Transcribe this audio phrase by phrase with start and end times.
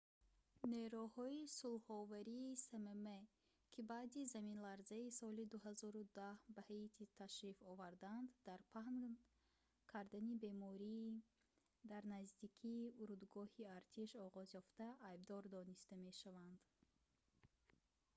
[0.73, 3.05] нерӯҳои сулҳовари смм
[3.71, 8.99] ки баъди заминларзаи соли 2010 ба ҳаитӣ ташриф оварданд дар паҳн
[9.91, 11.09] кардани бемории
[11.91, 16.61] дар наздикии урдугоҳи артиш оғозёфта айбдор дониста мешаванд